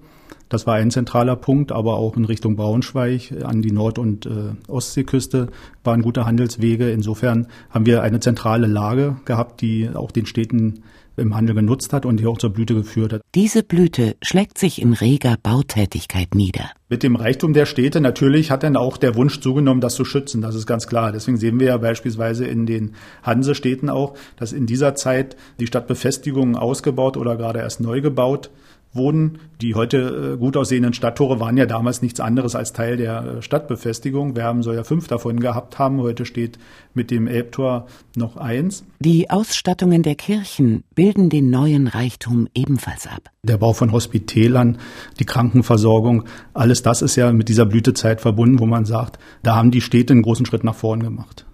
Das 0.48 0.66
war 0.66 0.74
ein 0.74 0.90
zentraler 0.90 1.36
Punkt, 1.36 1.72
aber 1.72 1.96
auch 1.96 2.16
in 2.16 2.24
Richtung 2.24 2.56
Braunschweig 2.56 3.32
an 3.44 3.62
die 3.62 3.72
Nord- 3.72 3.98
und 3.98 4.26
äh, 4.26 4.54
Ostseeküste 4.66 5.48
waren 5.84 6.02
gute 6.02 6.24
Handelswege. 6.24 6.90
Insofern 6.90 7.48
haben 7.70 7.86
wir 7.86 8.02
eine 8.02 8.20
zentrale 8.20 8.66
Lage 8.66 9.16
gehabt, 9.24 9.60
die 9.60 9.90
auch 9.92 10.10
den 10.10 10.26
Städten 10.26 10.82
im 11.18 11.34
Handel 11.34 11.54
genutzt 11.54 11.92
hat 11.92 12.06
und 12.06 12.20
die 12.20 12.26
auch 12.26 12.38
zur 12.38 12.50
Blüte 12.50 12.74
geführt 12.74 13.12
hat. 13.12 13.22
Diese 13.34 13.62
Blüte 13.62 14.16
schlägt 14.22 14.58
sich 14.58 14.80
in 14.80 14.92
reger 14.92 15.36
Bautätigkeit 15.42 16.34
nieder. 16.34 16.70
Mit 16.88 17.02
dem 17.02 17.16
Reichtum 17.16 17.52
der 17.52 17.66
Städte 17.66 18.00
natürlich 18.00 18.50
hat 18.50 18.62
dann 18.62 18.76
auch 18.76 18.96
der 18.96 19.14
Wunsch 19.14 19.40
zugenommen, 19.40 19.80
das 19.80 19.94
zu 19.94 20.04
schützen. 20.04 20.40
Das 20.40 20.54
ist 20.54 20.66
ganz 20.66 20.86
klar. 20.86 21.12
Deswegen 21.12 21.36
sehen 21.36 21.60
wir 21.60 21.68
ja 21.68 21.76
beispielsweise 21.76 22.46
in 22.46 22.66
den 22.66 22.94
Hansestädten 23.22 23.90
auch, 23.90 24.14
dass 24.36 24.52
in 24.52 24.66
dieser 24.66 24.94
Zeit 24.94 25.36
die 25.60 25.66
Stadtbefestigungen 25.66 26.56
ausgebaut 26.56 27.16
oder 27.16 27.36
gerade 27.36 27.58
erst 27.58 27.80
neu 27.80 28.00
gebaut 28.00 28.50
wurden. 28.98 29.38
Die 29.62 29.74
heute 29.74 30.34
äh, 30.34 30.36
gut 30.36 30.56
aussehenden 30.56 30.92
Stadttore 30.92 31.40
waren 31.40 31.56
ja 31.56 31.64
damals 31.64 32.02
nichts 32.02 32.20
anderes 32.20 32.54
als 32.54 32.74
Teil 32.74 32.98
der 32.98 33.38
äh, 33.38 33.42
Stadtbefestigung. 33.42 34.36
Wir 34.36 34.44
haben 34.44 34.62
so 34.62 34.72
ja 34.74 34.84
fünf 34.84 35.08
davon 35.08 35.40
gehabt 35.40 35.78
haben. 35.78 36.00
Heute 36.02 36.26
steht 36.26 36.58
mit 36.92 37.10
dem 37.10 37.26
Elbtor 37.26 37.86
noch 38.14 38.36
eins. 38.36 38.84
Die 39.00 39.30
Ausstattungen 39.30 40.02
der 40.02 40.14
Kirchen 40.14 40.84
bilden 40.94 41.30
den 41.30 41.48
neuen 41.48 41.86
Reichtum 41.86 42.48
ebenfalls 42.54 43.06
ab. 43.06 43.30
Der 43.42 43.56
Bau 43.56 43.72
von 43.72 43.92
Hospitälern, 43.92 44.78
die 45.18 45.24
Krankenversorgung, 45.24 46.24
alles 46.52 46.82
das 46.82 47.00
ist 47.00 47.16
ja 47.16 47.32
mit 47.32 47.48
dieser 47.48 47.64
Blütezeit 47.64 48.20
verbunden, 48.20 48.58
wo 48.58 48.66
man 48.66 48.84
sagt, 48.84 49.18
da 49.42 49.56
haben 49.56 49.70
die 49.70 49.80
Städte 49.80 50.12
einen 50.12 50.22
großen 50.22 50.44
Schritt 50.44 50.64
nach 50.64 50.74
vorn 50.74 51.02
gemacht. 51.02 51.47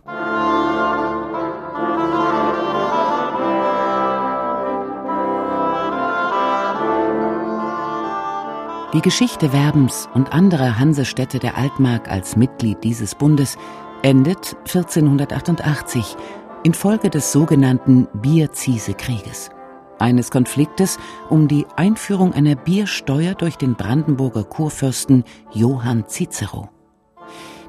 Die 8.94 9.02
Geschichte 9.02 9.52
Werbens 9.52 10.08
und 10.14 10.32
anderer 10.32 10.78
Hansestädte 10.78 11.40
der 11.40 11.58
Altmark 11.58 12.08
als 12.08 12.36
Mitglied 12.36 12.84
dieses 12.84 13.16
Bundes 13.16 13.58
endet 14.02 14.54
1488 14.66 16.16
infolge 16.62 17.10
des 17.10 17.32
sogenannten 17.32 18.06
Bierziesekrieges, 18.14 19.50
eines 19.98 20.30
Konfliktes 20.30 21.00
um 21.28 21.48
die 21.48 21.66
Einführung 21.74 22.34
einer 22.34 22.54
Biersteuer 22.54 23.34
durch 23.34 23.56
den 23.56 23.74
Brandenburger 23.74 24.44
Kurfürsten 24.44 25.24
Johann 25.52 26.04
Cicero. 26.06 26.68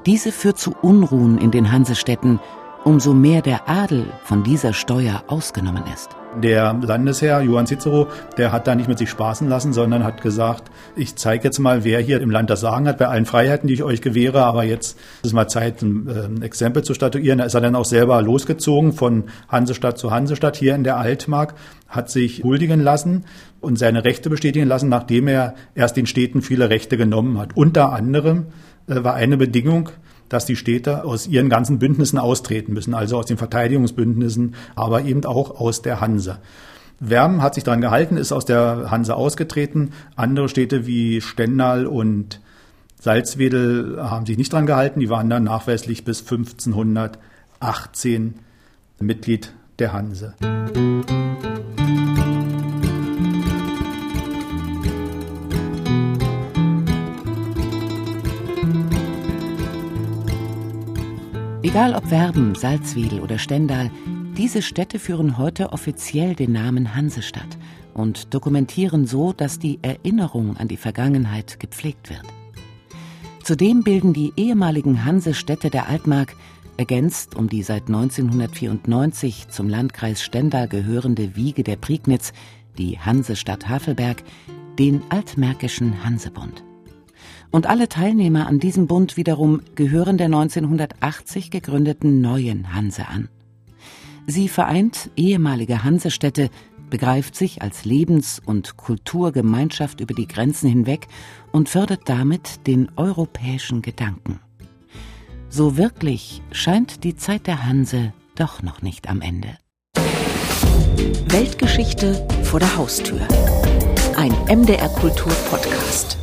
Diese 0.06 0.30
führt 0.30 0.58
zu 0.58 0.76
Unruhen 0.80 1.38
in 1.38 1.50
den 1.50 1.72
Hansestädten, 1.72 2.38
umso 2.84 3.14
mehr 3.14 3.42
der 3.42 3.68
Adel 3.68 4.06
von 4.22 4.44
dieser 4.44 4.72
Steuer 4.72 5.24
ausgenommen 5.26 5.82
ist. 5.92 6.10
Der 6.42 6.74
Landesherr 6.74 7.40
Johann 7.40 7.66
Cicero, 7.66 8.08
der 8.36 8.52
hat 8.52 8.66
da 8.66 8.74
nicht 8.74 8.88
mit 8.88 8.98
sich 8.98 9.08
spaßen 9.08 9.48
lassen, 9.48 9.72
sondern 9.72 10.04
hat 10.04 10.20
gesagt, 10.20 10.70
ich 10.94 11.16
zeige 11.16 11.44
jetzt 11.44 11.58
mal, 11.58 11.82
wer 11.82 11.98
hier 12.00 12.20
im 12.20 12.30
Land 12.30 12.50
das 12.50 12.60
Sagen 12.60 12.86
hat, 12.86 12.98
bei 12.98 13.08
allen 13.08 13.24
Freiheiten, 13.24 13.68
die 13.68 13.74
ich 13.74 13.82
euch 13.82 14.02
gewähre, 14.02 14.44
aber 14.44 14.62
jetzt 14.64 14.98
ist 15.22 15.32
mal 15.32 15.48
Zeit, 15.48 15.80
ein, 15.80 16.08
äh, 16.08 16.26
ein 16.26 16.42
Exempel 16.42 16.84
zu 16.84 16.92
statuieren. 16.92 17.38
Da 17.38 17.44
ist 17.44 17.54
er 17.54 17.62
dann 17.62 17.74
auch 17.74 17.86
selber 17.86 18.20
losgezogen 18.20 18.92
von 18.92 19.24
Hansestadt 19.48 19.96
zu 19.96 20.10
Hansestadt 20.10 20.56
hier 20.56 20.74
in 20.74 20.84
der 20.84 20.98
Altmark, 20.98 21.54
hat 21.88 22.10
sich 22.10 22.44
huldigen 22.44 22.80
lassen 22.80 23.24
und 23.60 23.78
seine 23.78 24.04
Rechte 24.04 24.28
bestätigen 24.28 24.68
lassen, 24.68 24.90
nachdem 24.90 25.28
er 25.28 25.54
erst 25.74 25.96
den 25.96 26.06
Städten 26.06 26.42
viele 26.42 26.68
Rechte 26.68 26.98
genommen 26.98 27.38
hat. 27.38 27.56
Unter 27.56 27.92
anderem 27.92 28.46
äh, 28.88 29.02
war 29.02 29.14
eine 29.14 29.38
Bedingung, 29.38 29.88
dass 30.28 30.46
die 30.46 30.56
Städte 30.56 31.04
aus 31.04 31.26
ihren 31.26 31.48
ganzen 31.48 31.78
Bündnissen 31.78 32.18
austreten 32.18 32.72
müssen, 32.72 32.94
also 32.94 33.18
aus 33.18 33.26
den 33.26 33.36
Verteidigungsbündnissen, 33.36 34.54
aber 34.74 35.02
eben 35.02 35.24
auch 35.24 35.60
aus 35.60 35.82
der 35.82 36.00
Hanse. 36.00 36.38
Werm 36.98 37.42
hat 37.42 37.54
sich 37.54 37.64
daran 37.64 37.82
gehalten, 37.82 38.16
ist 38.16 38.32
aus 38.32 38.46
der 38.46 38.90
Hanse 38.90 39.14
ausgetreten. 39.14 39.92
Andere 40.16 40.48
Städte 40.48 40.86
wie 40.86 41.20
Stendal 41.20 41.86
und 41.86 42.40
Salzwedel 42.98 44.02
haben 44.02 44.26
sich 44.26 44.38
nicht 44.38 44.52
daran 44.52 44.66
gehalten. 44.66 45.00
Die 45.00 45.10
waren 45.10 45.28
dann 45.28 45.44
nachweislich 45.44 46.04
bis 46.04 46.20
1518 46.20 48.34
Mitglied 48.98 49.52
der 49.78 49.92
Hanse. 49.92 50.34
Egal 61.76 61.94
ob 61.94 62.10
Werben, 62.10 62.54
Salzwedel 62.54 63.20
oder 63.20 63.38
Stendal, 63.38 63.90
diese 64.34 64.62
Städte 64.62 64.98
führen 64.98 65.36
heute 65.36 65.74
offiziell 65.74 66.34
den 66.34 66.50
Namen 66.52 66.94
Hansestadt 66.94 67.58
und 67.92 68.32
dokumentieren 68.32 69.06
so, 69.06 69.34
dass 69.34 69.58
die 69.58 69.78
Erinnerung 69.82 70.56
an 70.56 70.68
die 70.68 70.78
Vergangenheit 70.78 71.60
gepflegt 71.60 72.08
wird. 72.08 72.22
Zudem 73.42 73.82
bilden 73.84 74.14
die 74.14 74.32
ehemaligen 74.38 75.04
Hansestädte 75.04 75.68
der 75.68 75.86
Altmark, 75.90 76.34
ergänzt 76.78 77.36
um 77.36 77.46
die 77.50 77.62
seit 77.62 77.88
1994 77.88 79.48
zum 79.50 79.68
Landkreis 79.68 80.22
Stendal 80.22 80.68
gehörende 80.68 81.36
Wiege 81.36 81.62
der 81.62 81.76
Prignitz, 81.76 82.32
die 82.78 82.98
Hansestadt 82.98 83.68
Havelberg, 83.68 84.24
den 84.78 85.02
Altmärkischen 85.10 86.02
Hansebund. 86.02 86.65
Und 87.50 87.66
alle 87.66 87.88
Teilnehmer 87.88 88.46
an 88.46 88.58
diesem 88.58 88.86
Bund 88.86 89.16
wiederum 89.16 89.60
gehören 89.74 90.18
der 90.18 90.26
1980 90.26 91.50
gegründeten 91.50 92.20
neuen 92.20 92.74
Hanse 92.74 93.08
an. 93.08 93.28
Sie 94.26 94.48
vereint 94.48 95.10
ehemalige 95.16 95.84
Hansestädte, 95.84 96.50
begreift 96.90 97.36
sich 97.36 97.62
als 97.62 97.84
Lebens- 97.84 98.40
und 98.44 98.76
Kulturgemeinschaft 98.76 100.00
über 100.00 100.14
die 100.14 100.26
Grenzen 100.26 100.68
hinweg 100.68 101.06
und 101.52 101.68
fördert 101.68 102.02
damit 102.06 102.66
den 102.66 102.90
europäischen 102.96 103.82
Gedanken. 103.82 104.40
So 105.48 105.76
wirklich 105.76 106.42
scheint 106.50 107.04
die 107.04 107.16
Zeit 107.16 107.46
der 107.46 107.64
Hanse 107.64 108.12
doch 108.34 108.62
noch 108.62 108.82
nicht 108.82 109.08
am 109.08 109.22
Ende. 109.22 109.56
Weltgeschichte 111.28 112.26
vor 112.42 112.60
der 112.60 112.76
Haustür. 112.76 113.20
Ein 114.16 114.32
MDR 114.48 114.88
Kultur 114.88 115.32
Podcast. 115.50 116.18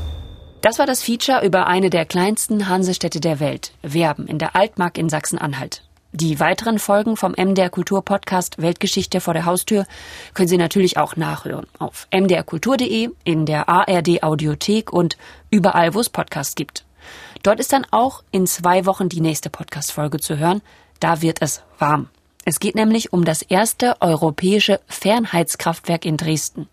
Das 0.64 0.80
war 0.80 0.86
das 0.86 1.04
Feature 1.04 1.46
über 1.46 1.68
eine 1.68 1.90
der 1.90 2.06
kleinsten 2.06 2.70
Hansestädte 2.70 3.20
der 3.20 3.42
Welt, 3.42 3.74
Werben 3.82 4.28
in 4.28 4.40
der 4.40 4.56
Altmark 4.56 4.98
in 4.98 5.10
Sachsen-Anhalt. 5.10 5.84
Die 6.14 6.40
weiteren 6.40 6.80
Folgen 6.80 7.18
vom 7.18 7.34
MDR 7.34 7.70
Kultur 7.70 8.02
Podcast 8.02 8.62
Weltgeschichte 8.62 9.20
vor 9.20 9.34
der 9.34 9.44
Haustür 9.44 9.86
können 10.34 10.48
Sie 10.48 10.58
natürlich 10.58 10.96
auch 10.96 11.18
nachhören 11.18 11.68
auf 11.80 12.08
mdrkultur.de, 12.14 13.10
in 13.26 13.46
der 13.46 13.68
ARD 13.68 14.24
Audiothek 14.24 14.94
und 14.94 15.18
überall, 15.50 15.96
wo 15.96 16.00
es 16.00 16.10
Podcasts 16.10 16.56
gibt. 16.56 16.86
Dort 17.42 17.60
ist 17.60 17.74
dann 17.74 17.86
auch 17.92 18.24
in 18.32 18.48
zwei 18.48 18.86
Wochen 18.86 19.10
die 19.10 19.20
nächste 19.20 19.50
Podcast-Folge 19.50 20.22
zu 20.22 20.38
hören. 20.38 20.62
Da 21.02 21.22
wird 21.22 21.42
es 21.42 21.62
warm. 21.78 22.08
Es 22.46 22.62
geht 22.62 22.76
nämlich 22.76 23.12
um 23.12 23.26
das 23.26 23.42
erste 23.42 24.02
europäische 24.02 24.80
Fernheitskraftwerk 24.88 26.06
in 26.06 26.16
Dresden. 26.16 26.70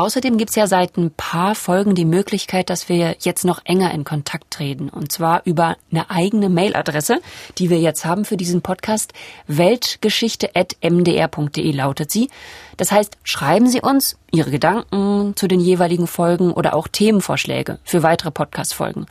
Außerdem 0.00 0.38
gibt's 0.38 0.54
ja 0.54 0.66
seit 0.66 0.96
ein 0.96 1.10
paar 1.10 1.54
Folgen 1.54 1.94
die 1.94 2.06
Möglichkeit, 2.06 2.70
dass 2.70 2.88
wir 2.88 3.16
jetzt 3.20 3.44
noch 3.44 3.60
enger 3.66 3.92
in 3.92 4.04
Kontakt 4.04 4.50
treten. 4.50 4.88
Und 4.88 5.12
zwar 5.12 5.42
über 5.44 5.76
eine 5.92 6.08
eigene 6.08 6.48
Mailadresse, 6.48 7.20
die 7.58 7.68
wir 7.68 7.78
jetzt 7.78 8.06
haben 8.06 8.24
für 8.24 8.38
diesen 8.38 8.62
Podcast. 8.62 9.12
Weltgeschichte.mdr.de 9.46 11.72
lautet 11.72 12.10
sie. 12.10 12.30
Das 12.78 12.92
heißt, 12.92 13.18
schreiben 13.24 13.66
Sie 13.66 13.82
uns 13.82 14.16
Ihre 14.32 14.50
Gedanken 14.50 15.36
zu 15.36 15.48
den 15.48 15.60
jeweiligen 15.60 16.06
Folgen 16.06 16.52
oder 16.52 16.72
auch 16.72 16.88
Themenvorschläge 16.88 17.78
für 17.84 18.02
weitere 18.02 18.30
Podcast-Folgen. 18.30 19.04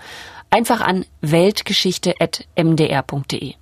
Einfach 0.49 0.82
an 0.82 1.06
weltgeschichte.mdr.de. 1.21 3.58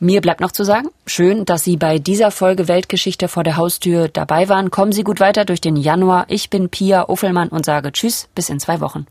Mir 0.00 0.20
bleibt 0.20 0.40
noch 0.40 0.52
zu 0.52 0.62
sagen, 0.62 0.88
schön, 1.06 1.46
dass 1.46 1.64
Sie 1.64 1.76
bei 1.76 1.98
dieser 1.98 2.30
Folge 2.30 2.68
Weltgeschichte 2.68 3.28
vor 3.28 3.44
der 3.44 3.56
Haustür 3.56 4.08
dabei 4.08 4.48
waren. 4.48 4.70
Kommen 4.70 4.92
Sie 4.92 5.04
gut 5.04 5.20
weiter 5.20 5.44
durch 5.44 5.60
den 5.60 5.76
Januar. 5.76 6.26
Ich 6.28 6.50
bin 6.50 6.68
Pia 6.68 7.08
Uffelmann 7.08 7.48
und 7.48 7.64
sage 7.64 7.92
Tschüss, 7.92 8.28
bis 8.34 8.50
in 8.50 8.60
zwei 8.60 8.80
Wochen. 8.80 9.06